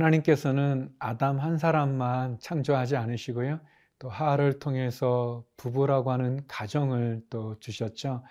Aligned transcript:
하나님께서는 0.00 0.90
아담 0.98 1.38
한 1.38 1.58
사람만 1.58 2.38
창조하지 2.40 2.96
않으시고요. 2.96 3.60
또 3.98 4.08
하하를 4.08 4.58
통해서 4.58 5.44
부부라고 5.56 6.10
하는 6.10 6.46
가정을 6.48 7.22
또 7.28 7.58
주셨죠. 7.60 8.24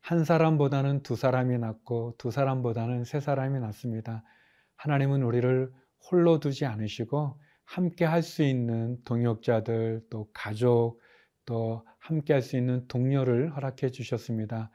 한 0.00 0.24
사람보다는 0.24 1.02
두 1.02 1.16
사람이 1.16 1.58
낫고 1.58 2.14
두 2.18 2.30
사람보다는 2.30 3.04
세 3.04 3.20
사람이 3.20 3.60
낫습니다. 3.60 4.24
하나님은 4.76 5.22
우리를 5.22 5.70
홀로 6.10 6.40
두지 6.40 6.64
않으시고 6.64 7.38
함께 7.64 8.04
할 8.06 8.22
수 8.22 8.42
있는 8.42 8.98
동역자들 9.04 10.06
또 10.10 10.28
가족 10.32 11.00
또 11.44 11.84
함께 11.98 12.32
할 12.32 12.42
수 12.42 12.56
있는 12.56 12.86
동료를 12.88 13.54
허락해 13.54 13.90
주셨습니다. 13.90 14.70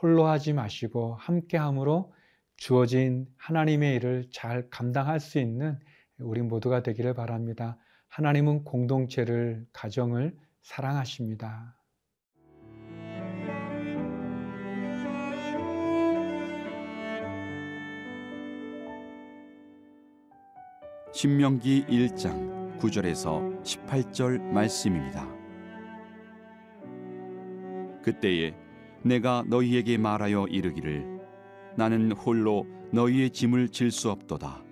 홀로 0.00 0.26
하지 0.26 0.52
마시고 0.52 1.16
함께 1.16 1.56
함으로 1.56 2.12
주어진 2.56 3.26
하나님의 3.36 3.96
일을 3.96 4.26
잘 4.32 4.68
감당할 4.70 5.18
수 5.20 5.38
있는 5.38 5.78
우리 6.20 6.42
모두가 6.42 6.82
되기를 6.82 7.14
바랍니다. 7.14 7.78
하나님은 8.08 8.64
공동체를, 8.64 9.66
가정을 9.72 10.36
사랑하십니다. 10.62 11.76
신명기 21.12 21.86
1장 21.86 22.78
9절에서 22.78 23.62
18절 23.64 24.40
말씀입니다. 24.40 25.26
그때에 28.02 28.54
내가 29.02 29.44
너희에게 29.48 29.98
말하여 29.98 30.46
이르기를 30.46 31.18
나는 31.76 32.12
홀로 32.12 32.66
너희의 32.92 33.30
짐을 33.30 33.68
질 33.70 33.90
수 33.90 34.10
없도다. 34.10 34.67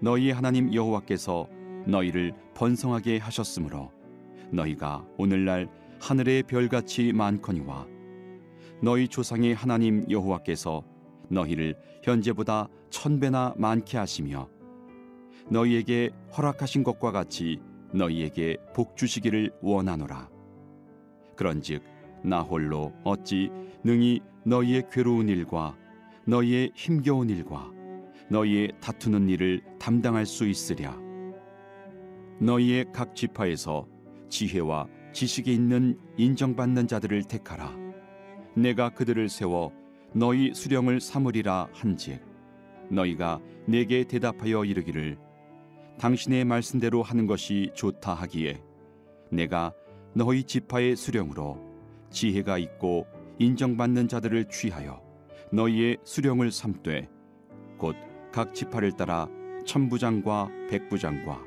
너희 0.00 0.30
하나님 0.30 0.72
여호와께서 0.74 1.48
너희를 1.86 2.34
번성하게 2.54 3.18
하셨으므로 3.18 3.90
너희가 4.50 5.06
오늘날 5.18 5.68
하늘의 6.00 6.44
별같이 6.44 7.12
많거니와 7.12 7.86
너희 8.82 9.08
조상의 9.08 9.54
하나님 9.54 10.04
여호와께서 10.10 10.82
너희를 11.28 11.76
현재보다 12.02 12.68
천 12.90 13.18
배나 13.18 13.54
많게 13.56 13.96
하시며 13.96 14.48
너희에게 15.48 16.10
허락하신 16.36 16.84
것과 16.84 17.12
같이 17.12 17.60
너희에게 17.92 18.56
복 18.74 18.96
주시기를 18.96 19.52
원하노라. 19.62 20.28
그런즉 21.36 21.82
나 22.24 22.40
홀로 22.40 22.92
어찌 23.04 23.50
능히 23.82 24.20
너희의 24.44 24.88
괴로운 24.90 25.28
일과 25.28 25.76
너희의 26.26 26.72
힘겨운 26.74 27.30
일과 27.30 27.70
너희의 28.30 28.72
다투는 28.80 29.28
일을 29.28 29.60
담당할 29.78 30.26
수 30.26 30.46
있으랴. 30.46 30.98
너희의 32.40 32.86
각 32.92 33.14
지파에서 33.14 33.86
지혜와 34.28 34.88
지식이 35.12 35.52
있는 35.52 35.98
인정받는 36.16 36.88
자들을 36.88 37.24
택하라. 37.24 37.72
내가 38.56 38.90
그들을 38.90 39.28
세워 39.28 39.72
너희 40.12 40.54
수령을 40.54 41.00
삼으리라 41.00 41.68
한즉 41.72 42.20
너희가 42.90 43.40
내게 43.66 44.04
대답하여 44.04 44.64
이르기를 44.64 45.18
당신의 45.98 46.44
말씀대로 46.44 47.02
하는 47.02 47.26
것이 47.26 47.70
좋다 47.74 48.14
하기에 48.14 48.60
내가 49.30 49.72
너희 50.12 50.44
지파의 50.44 50.96
수령으로 50.96 51.58
지혜가 52.10 52.58
있고 52.58 53.06
인정받는 53.38 54.06
자들을 54.06 54.48
취하여 54.48 55.02
너희의 55.50 55.98
수령을 56.04 56.52
삼되 56.52 57.08
곧 57.78 57.96
각 58.34 58.52
지파를 58.52 58.90
따라 58.90 59.28
천부장과 59.64 60.50
백부장과 60.68 61.40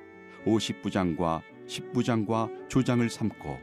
오십부장과 0.45 1.41
십부장과 1.65 2.49
조장을 2.69 3.09
삼고 3.09 3.57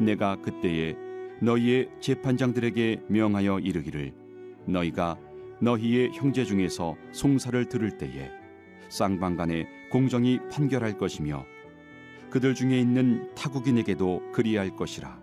내가 0.00 0.36
그때에 0.36 0.96
너희의 1.42 1.90
재판장들에게 2.00 3.02
명하여 3.08 3.58
이르기를 3.58 4.14
너희가 4.64 5.18
너희의 5.60 6.12
형제 6.14 6.46
중에서 6.46 6.96
송사를 7.12 7.66
들을 7.66 7.98
때에 7.98 8.30
쌍방간에 8.88 9.66
공정이 9.90 10.38
판결할 10.50 10.96
것이며 10.96 11.44
그들 12.30 12.54
중에 12.54 12.80
있는 12.80 13.30
타국인에게도 13.34 14.32
그리할 14.32 14.74
것이라. 14.74 15.20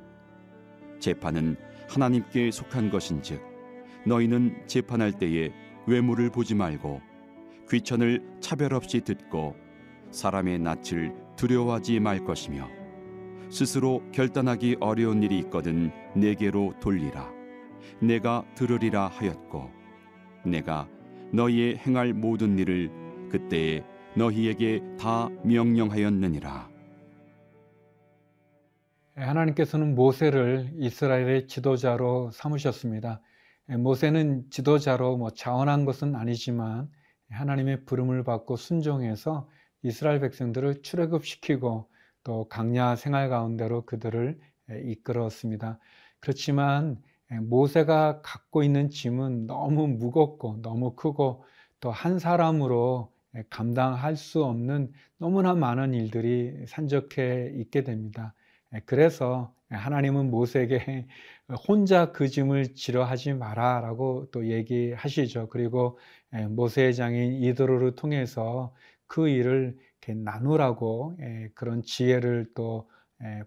재판은 1.00 1.56
하나님께 1.90 2.52
속한 2.52 2.92
것인즉 2.92 3.42
너희는 4.06 4.68
재판할 4.68 5.12
때에 5.14 5.52
외모를 5.88 6.30
보지 6.30 6.56
말고 6.56 7.02
귀천을 7.70 8.24
차별 8.40 8.74
없이 8.74 9.02
듣고 9.02 9.56
사람의 10.12 10.60
낯을 10.60 11.14
두려워하지 11.36 12.00
말 12.00 12.24
것이며 12.24 12.68
스스로 13.50 14.04
결단하기 14.12 14.78
어려운 14.80 15.24
일이 15.24 15.38
있거든 15.40 15.92
내게로 16.16 16.74
돌리라 16.80 17.32
내가 18.02 18.44
들으리라 18.56 19.08
하였고 19.08 19.70
내가 20.46 20.88
너희의 21.32 21.78
행할 21.78 22.14
모든 22.14 22.58
일을 22.58 22.92
그때에 23.30 23.84
너희에게 24.16 24.82
다 25.00 25.30
명령하였느니라 25.44 26.70
하나님께서는 29.16 29.96
모세를 29.96 30.72
이스라엘의 30.78 31.48
지도자로 31.48 32.32
삼으셨습니다. 32.32 33.22
모세는 33.78 34.50
지도자로 34.50 35.18
뭐 35.18 35.30
자원한 35.30 35.86
것은 35.86 36.16
아니지만 36.16 36.90
하나님의 37.30 37.86
부름을 37.86 38.24
받고 38.24 38.56
순종해서 38.56 39.48
이스라엘 39.84 40.20
백성들을 40.20 40.82
출애굽시키고 40.82 41.90
또 42.24 42.48
강야 42.50 42.96
생활 42.96 43.30
가운데로 43.30 43.86
그들을 43.86 44.40
이끌었습니다. 44.86 45.80
그렇지만 46.20 47.02
모세가 47.42 48.22
갖고 48.24 48.64
있는 48.64 48.90
짐은 48.90 49.46
너무 49.48 49.88
무겁고 49.88 50.62
너무 50.62 50.96
크고 50.96 51.44
또 51.80 51.92
한 51.92 52.20
사람으로 52.20 53.12
감당할 53.50 54.16
수 54.18 54.44
없는 54.44 54.92
너무나 55.18 55.54
많은 55.54 55.94
일들이 55.94 56.66
산적해 56.68 57.54
있게 57.56 57.84
됩니다. 57.84 58.34
그래서 58.86 59.54
하나님은 59.70 60.32
모세에게 60.32 61.08
혼자 61.68 62.12
그 62.12 62.28
짐을 62.28 62.74
지러 62.76 63.04
하지 63.04 63.34
마라 63.34 63.82
라고 63.82 64.28
또 64.32 64.48
얘기하시죠. 64.48 65.50
그리고 65.50 66.00
모세의 66.50 66.96
장인 66.96 67.34
이드로를 67.44 67.96
통해서 67.96 68.74
그 69.08 69.30
일을 69.30 69.78
나누라고 70.08 71.18
그런 71.54 71.84
지혜를 71.84 72.52
또 72.56 72.90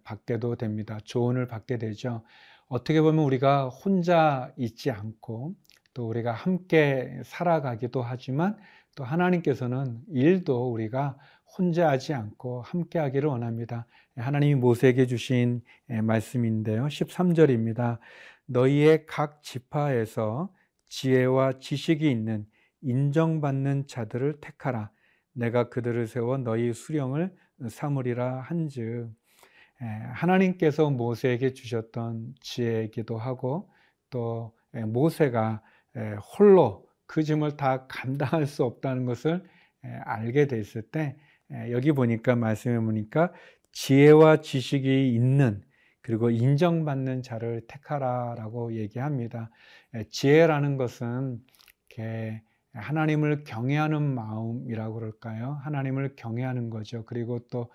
받게도 0.05 0.57
됩니다. 0.57 0.99
조언을 1.05 1.47
받게 1.49 1.79
되죠. 1.79 2.23
어떻게 2.69 3.01
보면 3.01 3.25
우리가 3.25 3.69
혼자 3.69 4.53
있지 4.57 4.91
않고 4.91 5.55
또 5.95 6.09
우리가 6.09 6.33
함께 6.33 7.21
살아가기도 7.25 8.01
하지만 8.01 8.57
또 8.95 9.05
하나님께서는 9.05 10.01
일도 10.09 10.73
우리가 10.73 11.17
혼자 11.59 11.91
하지 11.91 12.15
않고 12.15 12.63
함께 12.63 12.99
하기를 12.99 13.29
원합니다. 13.29 13.87
하나님이 14.17 14.57
모세에게 14.57 15.07
주신 15.07 15.63
말씀인데요. 15.87 16.87
13절입니다. 16.87 17.99
너희의 18.47 19.07
각 19.07 19.43
지파에서 19.43 20.53
지혜와 20.87 21.61
지식이 21.61 22.11
있는 22.11 22.47
인정받는 22.83 23.87
자들을 23.87 24.41
택하라. 24.41 24.91
내가 25.33 25.71
그들을 25.71 26.07
세워 26.07 26.37
너희 26.37 26.75
수령을 26.75 27.35
삼으리라 27.67 28.41
한즉 28.41 29.11
하나님께서 30.13 30.91
모세에게 30.91 31.55
주셨던 31.55 32.35
지혜이기도 32.41 33.17
하고 33.17 33.71
또 34.11 34.55
모세가 34.73 35.63
홀로 36.37 36.87
그 37.07 37.23
짐을 37.23 37.57
다 37.57 37.87
감당할 37.87 38.47
수 38.47 38.65
없다는 38.65 39.07
것을 39.07 39.43
알게 40.05 40.49
됐을 40.49 40.83
때 40.83 41.17
여기 41.71 41.93
보니까 41.93 42.37
말씀해 42.37 42.79
보니까 42.81 43.33
지혜와 43.73 44.41
지식이 44.43 45.15
있는 45.15 45.63
그리고 46.03 46.31
인정받는 46.31 47.23
자를 47.23 47.63
택하라라고 47.67 48.75
얘기합니다. 48.75 49.51
지혜라는 50.11 50.77
것은 50.77 51.41
하나님을 52.75 53.45
경외하는 53.45 54.03
마음이라고 54.03 54.95
그럴까요? 54.95 55.61
하나님을 55.63 56.17
경외하는 56.17 56.71
거죠. 56.71 57.05
그리고 57.05 57.41
또 57.51 57.71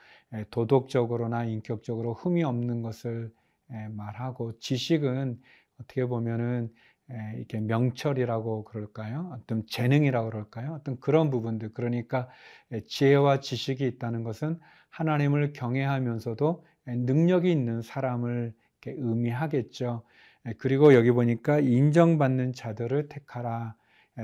도덕적으로나 0.49 1.45
인격적으로 1.45 2.13
흠이 2.15 2.43
없는 2.43 2.81
것을 2.81 3.31
말하고 3.91 4.57
지식은 4.59 5.39
어떻게 5.79 6.05
보면은 6.05 6.73
이렇게 7.35 7.59
명철이라고 7.59 8.65
그럴까요? 8.65 9.31
어떤 9.33 9.65
재능이라고 9.67 10.29
그럴까요? 10.29 10.73
어떤 10.73 10.99
그런 10.99 11.29
부분들. 11.29 11.73
그러니까 11.73 12.27
지혜와 12.87 13.39
지식이 13.39 13.85
있다는 13.85 14.23
것은 14.23 14.59
하나님을 14.89 15.53
경외하면서도 15.53 16.65
능력이 16.85 17.51
있는 17.51 17.81
사람을 17.81 18.53
의미하겠죠. 18.85 20.03
그리고 20.57 20.93
여기 20.93 21.11
보니까 21.11 21.59
인정받는 21.59 22.53
자들을 22.53 23.09
택하라. 23.09 23.75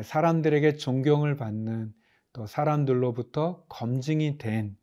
사람들에게 0.04 0.76
존경을 0.76 1.36
받는 1.36 1.94
또 2.34 2.48
사람들로부터 2.48 3.66
검증이 3.70 4.38
된 4.38 4.76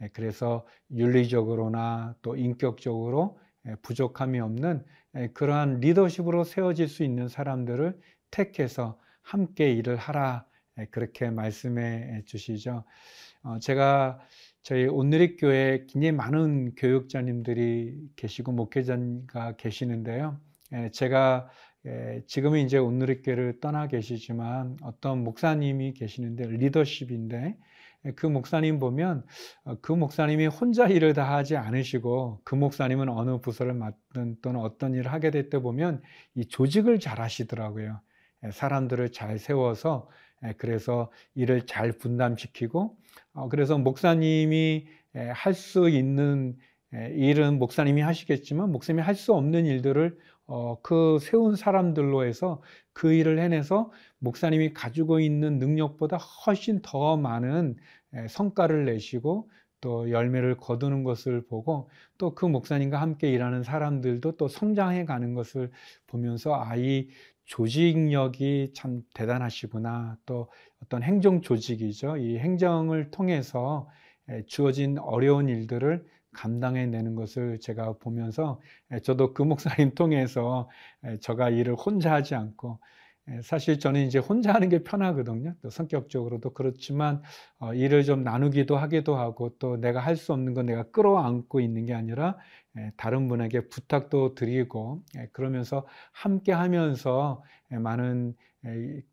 예, 0.00 0.08
그래서 0.12 0.66
윤리적으로나 0.90 2.16
또 2.22 2.36
인격적으로 2.36 3.38
예, 3.38 3.43
부족함이 3.82 4.40
없는 4.40 4.84
예, 5.16 5.28
그러한 5.28 5.80
리더십으로 5.80 6.44
세워질 6.44 6.88
수 6.88 7.04
있는 7.04 7.28
사람들을 7.28 7.98
택해서 8.30 8.98
함께 9.22 9.72
일을 9.72 9.96
하라 9.96 10.44
그렇게 10.90 11.30
말씀해 11.30 12.22
주시죠. 12.26 12.84
어, 13.42 13.58
제가 13.60 14.18
저희 14.62 14.86
온누리교회 14.86 15.86
굉장히 15.88 16.12
많은 16.12 16.74
교육자님들이 16.74 17.96
계시고 18.16 18.52
목회자가 18.52 19.56
계시는데요. 19.56 20.40
제가 20.92 21.50
지금은 22.26 22.60
이제 22.60 22.78
온누리교회를 22.78 23.60
떠나 23.60 23.86
계시지만 23.86 24.78
어떤 24.82 25.22
목사님이 25.22 25.92
계시는데 25.92 26.46
리더십인데 26.48 27.58
그 28.16 28.26
목사님 28.26 28.78
보면 28.78 29.24
어, 29.64 29.76
그 29.80 29.92
목사님이 29.92 30.46
혼자 30.46 30.86
일을 30.86 31.14
다 31.14 31.34
하지 31.34 31.56
않으시고 31.56 32.40
그 32.44 32.54
목사님은 32.54 33.08
어느 33.08 33.38
부서를 33.40 33.74
맡든 33.74 34.36
또는 34.42 34.60
어떤 34.60 34.94
일을 34.94 35.12
하게 35.12 35.30
될 35.30 35.48
때 35.50 35.58
보면 35.58 36.02
이 36.34 36.46
조직을 36.46 37.00
잘 37.00 37.20
하시더라고요. 37.20 38.00
사람들을 38.52 39.12
잘 39.12 39.38
세워서 39.38 40.08
그래서 40.58 41.10
일을 41.34 41.66
잘 41.66 41.92
분담시키고 41.92 42.96
어, 43.34 43.48
그래서 43.48 43.78
목사님이 43.78 44.86
할 45.32 45.54
수 45.54 45.88
있는 45.88 46.56
일은 46.92 47.58
목사님이 47.58 48.02
하시겠지만 48.02 48.70
목사님이 48.70 49.02
할 49.02 49.14
수 49.14 49.32
없는 49.34 49.66
일들을 49.66 50.16
어, 50.46 50.80
그 50.82 51.18
세운 51.20 51.56
사람들로 51.56 52.24
해서 52.24 52.62
그 52.92 53.12
일을 53.12 53.38
해내서 53.38 53.90
목사님이 54.18 54.72
가지고 54.74 55.20
있는 55.20 55.58
능력보다 55.58 56.16
훨씬 56.18 56.80
더 56.82 57.16
많은 57.16 57.76
성과를 58.28 58.84
내시고 58.84 59.50
또 59.80 60.10
열매를 60.10 60.56
거두는 60.56 61.02
것을 61.04 61.44
보고 61.46 61.90
또 62.18 62.34
그 62.34 62.46
목사님과 62.46 63.00
함께 63.00 63.30
일하는 63.30 63.62
사람들도 63.62 64.36
또 64.36 64.48
성장해 64.48 65.04
가는 65.04 65.34
것을 65.34 65.70
보면서 66.06 66.54
아, 66.54 66.76
이 66.76 67.08
조직력이 67.44 68.72
참 68.74 69.02
대단하시구나. 69.14 70.16
또 70.26 70.48
어떤 70.82 71.02
행정 71.02 71.42
조직이죠. 71.42 72.16
이 72.16 72.38
행정을 72.38 73.10
통해서 73.10 73.88
주어진 74.46 74.98
어려운 74.98 75.48
일들을 75.48 76.04
감당해내는 76.34 77.14
것을 77.14 77.60
제가 77.60 77.94
보면서 77.94 78.60
저도 79.02 79.32
그 79.34 79.42
목사님 79.42 79.94
통해서 79.96 80.68
저가 81.20 81.50
일을 81.50 81.74
혼자 81.74 82.12
하지 82.12 82.34
않고 82.34 82.78
사실 83.42 83.78
저는 83.78 84.02
이제 84.06 84.18
혼자 84.18 84.52
하는 84.52 84.68
게 84.68 84.84
편하거든요. 84.84 85.54
또 85.62 85.70
성격적으로도 85.70 86.50
그렇지만 86.52 87.22
어, 87.58 87.72
일을 87.72 88.04
좀 88.04 88.22
나누기도 88.22 88.76
하기도 88.76 89.16
하고 89.16 89.50
또 89.58 89.78
내가 89.78 90.00
할 90.00 90.16
수 90.16 90.32
없는 90.34 90.52
건 90.54 90.66
내가 90.66 90.82
끌어안고 90.90 91.60
있는 91.60 91.86
게 91.86 91.94
아니라 91.94 92.36
다른 92.96 93.28
분에게 93.28 93.68
부탁도 93.68 94.34
드리고 94.34 95.02
그러면서 95.32 95.86
함께 96.12 96.52
하면서 96.52 97.42
많은 97.70 98.34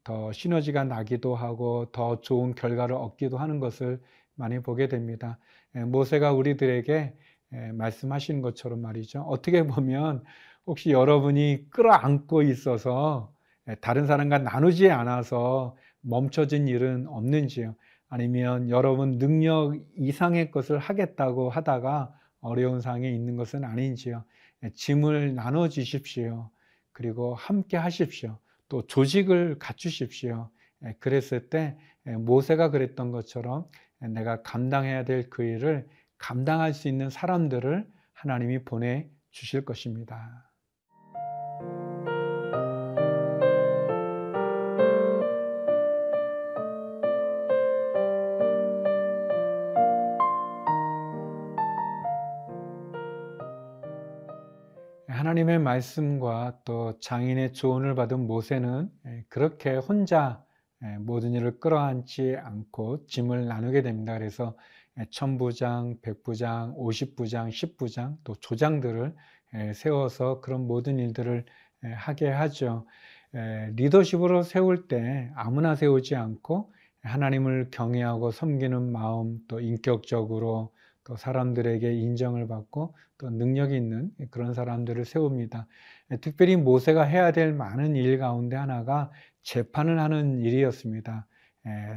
더 0.04 0.32
시너지가 0.32 0.84
나기도 0.86 1.36
하고 1.36 1.90
더 1.92 2.22
좋은 2.22 2.54
결과를 2.56 2.96
얻기도 2.96 3.38
하는 3.38 3.60
것을 3.60 4.02
많이 4.36 4.62
보게 4.62 4.88
됩니다. 4.88 5.38
모세가 5.74 6.34
우리들에게 6.34 7.14
말씀하시는 7.74 8.42
것처럼 8.42 8.82
말이죠. 8.82 9.22
어떻게 9.22 9.66
보면 9.66 10.24
혹시 10.66 10.92
여러분이 10.92 11.68
끌어안고 11.70 12.44
있어서 12.44 13.34
다른 13.82 14.08
사람과 14.08 14.38
나누지 14.40 14.90
않아서 14.90 15.76
멈춰진 16.02 16.68
일은 16.68 17.08
없는지요? 17.08 17.76
아니면 18.10 18.70
여러분 18.70 19.18
능력 19.18 19.76
이상의 19.96 20.52
것을 20.52 20.78
하겠다고 20.80 21.50
하다가 21.50 22.14
어려운 22.42 22.82
상황에 22.82 23.10
있는 23.10 23.36
것은 23.38 23.64
아닌지요? 23.64 24.24
짐을 24.76 25.36
나눠 25.36 25.70
주십시오. 25.70 26.50
그리고 26.92 27.36
함께 27.36 27.78
하십시오. 27.78 28.38
또 28.68 28.86
조직을 28.86 29.60
갖추십시오. 29.60 30.50
그랬을 31.00 31.50
때 31.50 31.78
모세가 32.06 32.72
그랬던 32.72 33.12
것처럼 33.12 33.66
내가 34.10 34.42
감당해야 34.42 35.06
될 35.06 35.30
그 35.30 35.44
일을 35.44 35.88
감당할 36.18 36.74
수 36.74 36.88
있는 36.88 37.10
사람들을 37.10 37.88
하나님이 38.14 38.64
보내 38.64 39.10
주실 39.32 39.66
것입니다. 39.66 40.52
하나님의 55.08 55.60
말씀과 55.60 56.60
또 56.66 57.00
장인의 57.00 57.54
조언을 57.54 57.96
받은 57.96 58.28
모세는 58.28 58.90
그렇게 59.30 59.76
혼자 59.76 60.44
모든 61.00 61.34
일을 61.34 61.60
끌어안지 61.60 62.38
않고 62.38 63.06
짐을 63.08 63.46
나누게 63.46 63.82
됩니다. 63.82 64.18
그래서 64.18 64.56
천부장, 65.10 65.98
백부장, 66.02 66.74
오십부장, 66.76 67.52
십부장 67.52 68.18
또 68.24 68.36
조장들을 68.36 69.16
세워서 69.74 70.42
그런 70.42 70.68
모든 70.68 71.00
일들을 71.00 71.46
하게 71.96 72.30
하죠. 72.30 72.86
리더십으로 73.76 74.44
세울 74.44 74.88
때 74.88 75.32
아무나 75.36 75.76
세우지 75.76 76.16
않고 76.16 76.74
하나님을 77.04 77.70
경외하고 77.72 78.32
섬기는 78.32 78.92
마음 78.92 79.40
또 79.48 79.60
인격적으로 79.60 80.74
또 81.04 81.16
사람들에게 81.16 81.94
인정을 81.94 82.48
받고 82.48 82.96
또 83.18 83.30
능력이 83.30 83.76
있는 83.76 84.12
그런 84.30 84.54
사람들을 84.54 85.06
세웁니다. 85.06 85.68
특별히 86.20 86.56
모세가 86.58 87.04
해야 87.04 87.32
될 87.32 87.54
많은 87.54 87.96
일 87.96 88.18
가운데 88.18 88.56
하나가 88.56 89.12
재판을 89.44 90.00
하는 90.00 90.40
일이었습니다. 90.40 91.28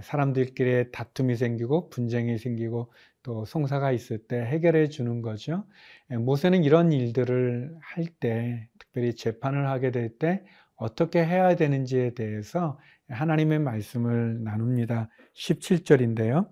사람들끼리 0.03 0.93
다툼이 0.93 1.37
생기고 1.37 1.89
분쟁이 1.91 2.39
생기고 2.39 2.93
또 3.23 3.45
송사가 3.45 3.93
있을 3.93 4.19
때 4.19 4.41
해결해 4.45 4.89
주는 4.89 5.23
거죠. 5.23 5.65
모세는 6.11 6.63
이런 6.63 6.93
일들을 6.93 7.75
할 7.81 8.07
때, 8.21 8.69
특별히 8.79 9.15
재판을 9.15 9.67
하게 9.69 9.91
될 9.91 10.19
때 10.19 10.45
어떻게 10.77 11.25
해야 11.25 11.57
되는지에 11.57 12.15
대해서 12.15 12.79
하나님의 13.09 13.61
말씀을 13.61 14.43
나눕니다. 14.43 15.09
17절인데요. 15.35 16.49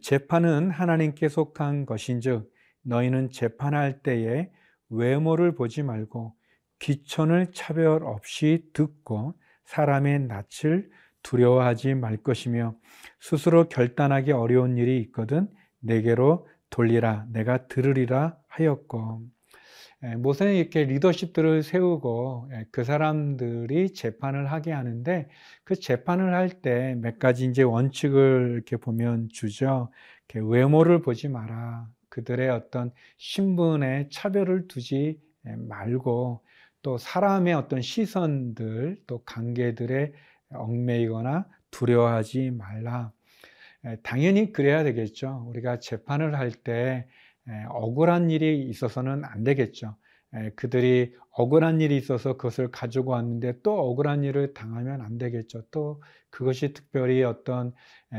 재판은 0.00 0.70
하나님께 0.70 1.28
속한 1.28 1.86
것인즉 1.86 2.50
너희는 2.82 3.30
재판할 3.30 4.02
때에 4.02 4.50
외모를 4.90 5.54
보지 5.54 5.82
말고 5.82 6.34
귀천을 6.80 7.52
차별 7.52 8.04
없이 8.04 8.64
듣고 8.72 9.34
사람의 9.64 10.20
낯을 10.20 10.90
두려워하지 11.22 11.94
말 11.94 12.16
것이며 12.18 12.74
스스로 13.20 13.68
결단하기 13.68 14.32
어려운 14.32 14.76
일이 14.78 15.00
있거든 15.02 15.48
내게로 15.80 16.46
돌리라 16.70 17.26
내가 17.32 17.66
들으리라 17.66 18.36
하였고 18.48 19.22
모세는 20.18 20.54
이렇게 20.54 20.84
리더십들을 20.84 21.64
세우고 21.64 22.50
그 22.70 22.84
사람들이 22.84 23.92
재판을 23.94 24.50
하게 24.52 24.70
하는데 24.72 25.28
그 25.64 25.74
재판을 25.74 26.34
할 26.34 26.60
때 26.62 26.94
몇 26.94 27.18
가지 27.18 27.46
이제 27.46 27.62
원칙을 27.64 28.52
이렇게 28.54 28.76
보면 28.76 29.28
주죠. 29.32 29.90
이렇게 30.28 30.48
외모를 30.48 31.02
보지 31.02 31.28
마라. 31.28 31.88
그들의 32.10 32.48
어떤 32.50 32.92
신분에 33.16 34.08
차별을 34.12 34.68
두지 34.68 35.20
말고 35.42 36.44
또 36.82 36.98
사람의 36.98 37.54
어떤 37.54 37.82
시선들 37.82 39.02
또 39.06 39.22
관계들에 39.24 40.12
얽매이거나 40.50 41.46
두려워하지 41.70 42.52
말라. 42.52 43.12
당연히 44.02 44.52
그래야 44.52 44.84
되겠죠. 44.84 45.44
우리가 45.48 45.78
재판을 45.80 46.36
할 46.36 46.50
때 46.52 47.06
억울한 47.70 48.30
일이 48.30 48.68
있어서는 48.68 49.24
안 49.24 49.44
되겠죠. 49.44 49.96
그들이 50.56 51.14
억울한 51.30 51.80
일이 51.80 51.96
있어서 51.96 52.34
그것을 52.36 52.70
가지고 52.70 53.12
왔는데 53.12 53.62
또 53.62 53.78
억울한 53.78 54.24
일을 54.24 54.52
당하면 54.54 55.00
안 55.00 55.16
되겠죠. 55.18 55.62
또 55.70 56.02
그것이 56.30 56.74
특별히 56.74 57.22
어떤 57.22 57.72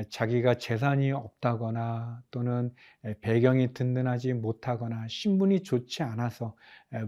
자기가 0.09 0.55
재산이 0.55 1.11
없다거나 1.11 2.23
또는 2.31 2.73
배경이 3.21 3.73
든든하지 3.73 4.33
못하거나 4.33 5.07
신분이 5.07 5.61
좋지 5.63 6.01
않아서 6.03 6.55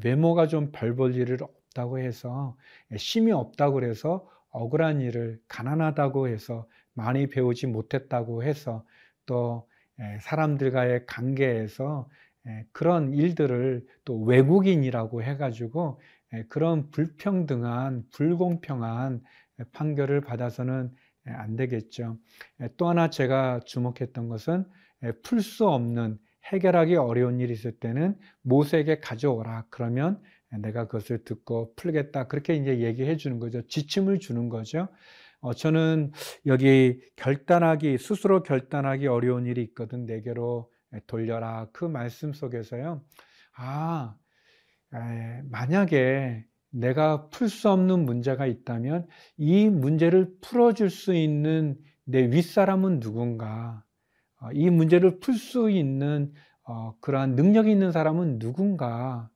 외모가 0.04 0.48
좀 0.48 0.72
별 0.72 0.96
볼 0.96 1.16
일을 1.16 1.40
없다고 1.44 1.98
해서 2.00 2.56
심이 2.98 3.32
없다고 3.32 3.84
해서 3.84 4.30
억울한 4.52 5.02
일을 5.02 5.40
가난하다고 5.48 6.28
해서 6.28 6.68
많이 6.94 7.28
배우지 7.28 7.68
못했다고 7.68 8.44
해서 8.44 8.86
또 9.26 9.68
사람들과의 10.22 11.06
관계에서 11.06 12.10
그런 12.72 13.14
일들을 13.14 13.86
또 14.06 14.22
외국인이라고 14.22 15.24
해가지고 15.24 16.00
그런 16.50 16.90
불평등한 16.92 18.06
불공평한 18.12 19.22
판결을 19.74 20.22
받아서는 20.22 20.92
예, 21.28 21.32
안 21.32 21.56
되겠죠. 21.56 22.18
예, 22.62 22.70
또 22.78 22.90
하나 22.90 23.10
제가 23.10 23.62
주목했던 23.66 24.28
것은 24.28 24.66
예, 25.04 25.12
풀수 25.24 25.68
없는 25.68 26.18
해결하기 26.46 26.96
어려운 26.96 27.40
일이 27.40 27.54
있을 27.54 27.72
때는 27.74 28.18
모세에게 28.42 29.00
가져오라. 29.00 29.66
그러면 29.70 30.20
내가 30.50 30.86
그것을 30.86 31.24
듣고 31.24 31.74
풀겠다. 31.76 32.28
그렇게 32.28 32.56
이제 32.56 32.80
얘기해 32.80 33.16
주는 33.18 33.40
거죠. 33.40 33.62
지침을 33.68 34.20
주는 34.20 34.50
거죠. 34.50 34.90
어, 35.40 35.54
저는 35.54 36.12
여기 36.46 37.00
결단하기, 37.16 37.98
스스로 38.00 38.44
결단하기 38.44 39.08
어려운 39.08 39.46
일이 39.46 39.62
있거든. 39.64 40.06
내게로 40.06 40.70
돌려라. 41.08 41.68
그 41.74 41.86
말씀 41.86 42.34
속에서요. 42.34 43.02
아, 43.56 44.16
에, 44.94 45.42
만약에 45.50 46.46
내가 46.72 47.30
풀 47.30 47.50
수 47.50 47.70
없는 47.70 48.06
문제가 48.06 48.46
있다면 48.46 49.08
이 49.38 49.70
문제를 49.70 50.36
풀어줄 50.42 50.90
수 50.90 51.14
있는 51.14 51.78
내 52.06 52.32
윗사람은 52.32 53.00
누군가? 53.00 53.84
어, 54.42 54.52
이 54.54 54.70
문제를 54.70 55.20
풀 55.20 55.36
수 55.36 55.70
있는 55.70 56.34
어, 56.64 56.96
그러한 57.02 57.36
능력이 57.36 57.72
있는 57.72 57.92
사람은 57.92 58.40
누군가? 58.40 59.30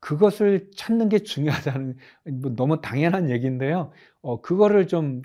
그것을 0.00 0.70
찾는 0.76 1.08
게 1.08 1.20
중요하다는 1.20 1.96
뭐 2.42 2.54
너무 2.54 2.80
당연한 2.80 3.30
얘기인데요. 3.30 3.92
어, 4.22 4.40
그거를 4.40 4.86
좀 4.86 5.22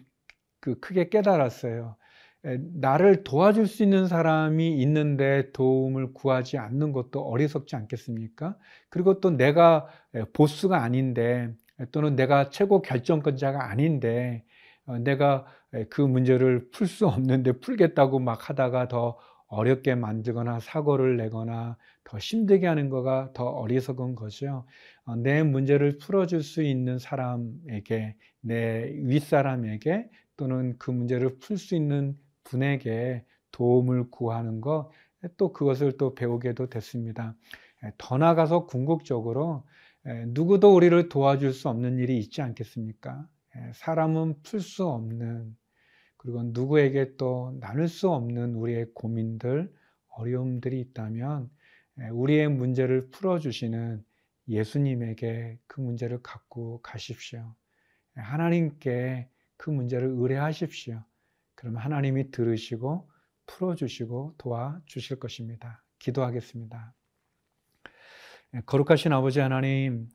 그 0.60 0.80
크게 0.80 1.10
깨달았어요. 1.10 1.96
나를 2.44 3.24
도와줄 3.24 3.68
수 3.68 3.84
있는 3.84 4.08
사람이 4.08 4.82
있는데 4.82 5.52
도움을 5.52 6.14
구하지 6.14 6.58
않는 6.58 6.94
것도 6.94 7.22
어리석지 7.22 7.76
않겠습니까? 7.76 8.58
그리고 8.90 9.20
또 9.20 9.32
내가 9.32 9.88
보스가 10.34 10.82
아닌데 10.82 11.54
또는 11.92 12.16
내가 12.16 12.50
최고 12.50 12.82
결정권자가 12.82 13.70
아닌데 13.70 14.44
어, 14.86 14.98
내가 15.00 15.46
그 15.90 16.02
문제를 16.02 16.70
풀 16.72 16.88
수 16.88 17.08
없는데 17.08 17.54
풀겠다고 17.60 18.20
막 18.20 18.50
하다가 18.50 18.88
더 18.88 19.18
어렵게 19.48 19.96
만들거나 19.96 20.60
사고를 20.60 21.18
내거나 21.18 21.78
더 22.04 22.18
힘들게 22.18 22.68
하는 22.68 22.90
거가 22.90 23.32
더 23.34 23.46
어리석은 23.46 24.16
거죠. 24.16 24.66
어, 25.06 25.16
내 25.16 25.44
문제를 25.44 25.98
풀어줄 25.98 26.44
수 26.44 26.64
있는 26.64 27.00
사람에게, 27.00 28.16
내 28.42 28.92
윗사람에게 28.96 30.10
또는 30.38 30.78
그 30.78 30.92
문제를 30.92 31.38
풀 31.40 31.58
수 31.58 31.76
있는 31.76 32.18
분에게 32.50 33.24
도움을 33.52 34.10
구하는 34.10 34.60
것, 34.62 34.90
또 35.38 35.54
그것을 35.54 35.98
또 35.98 36.16
배우게도 36.16 36.68
됐습니다. 36.70 37.36
더 37.98 38.18
나아가서 38.18 38.66
궁극적으로 38.66 39.64
누구도 40.28 40.76
우리를 40.76 41.10
도와줄 41.10 41.54
수 41.54 41.70
없는 41.70 41.98
일이 42.00 42.18
있지 42.20 42.42
않겠습니까? 42.42 43.28
사람은 43.74 44.42
풀 44.44 44.62
수 44.62 44.88
없는 44.88 45.56
그리고 46.18 46.44
누구에게 46.44 47.16
또 47.18 47.58
나눌 47.60 47.88
수 47.88 48.10
없는 48.10 48.56
우리의 48.56 48.88
고민들, 48.94 49.74
어려움들이 50.10 50.80
있다면 50.82 51.50
우리의 52.12 52.50
문제를 52.50 53.10
풀어주시는 53.10 54.04
예수님에게 54.48 55.60
그 55.68 55.82
문제를 55.82 56.22
갖고 56.22 56.82
가십시오. 56.82 57.54
하나님께 58.16 59.30
그 59.58 59.70
문제를 59.70 60.08
의뢰하십시오. 60.10 61.04
그러면 61.60 61.82
하나님이 61.82 62.32
들으시고 62.32 63.10
풀어주시고 63.46 64.36
도와주실 64.38 65.20
것입니다. 65.20 65.84
기도하겠습니다. 66.00 66.94
거룩하신 68.66 69.12
아버지 69.12 69.42
하나님, 69.42 70.08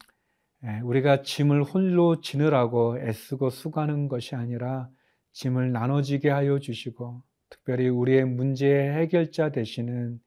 우리가 0.84 1.20
짐을 1.20 1.62
홀로 1.62 2.22
지느라고 2.22 2.98
애쓰고 2.98 3.50
수고하는 3.50 4.08
것이 4.08 4.34
아니라 4.34 4.88
짐을 5.32 5.70
나눠지게 5.70 6.30
하여 6.30 6.58
주시고 6.60 7.22
특별히 7.50 7.90
우리의 7.90 8.24
문제의 8.24 8.94
해결자 8.94 9.52
되시는 9.52 10.18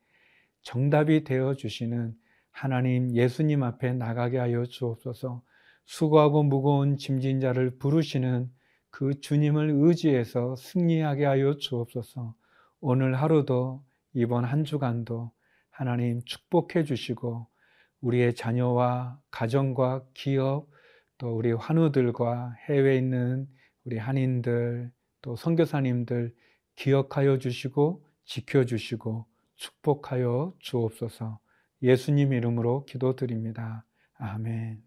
정답이 0.61 1.23
되어 1.23 1.55
주시는 1.55 2.13
하나님 2.51 3.11
예수님 3.11 3.63
앞에 3.63 3.93
나가게 3.93 4.37
하여 4.37 4.65
주옵소서. 4.65 5.41
수고하고 5.85 6.43
무거운 6.43 6.95
짐진 6.95 7.39
자를 7.39 7.75
부르시는 7.79 8.51
그 8.97 9.19
주님을 9.19 9.73
의지해서 9.75 10.55
승리하게 10.55 11.25
하여 11.25 11.57
주옵소서. 11.57 12.33
오늘 12.79 13.13
하루도 13.13 13.85
이번 14.13 14.43
한 14.43 14.63
주간도 14.63 15.31
하나님 15.69 16.23
축복해 16.25 16.83
주시고 16.83 17.45
우리의 18.01 18.33
자녀와 18.33 19.19
가정과 19.29 20.03
기업 20.15 20.71
또 21.19 21.37
우리 21.37 21.51
환우들과 21.51 22.55
해외에 22.67 22.97
있는 22.97 23.47
우리 23.85 23.99
한인들 23.99 24.91
또 25.21 25.35
선교사님들 25.35 26.33
기억하여 26.75 27.37
주시고 27.37 28.03
지켜 28.25 28.65
주시고 28.65 29.27
축복하여 29.57 30.55
주옵소서. 30.57 31.39
예수님 31.83 32.33
이름으로 32.33 32.85
기도드립니다. 32.85 33.85
아멘. 34.15 34.86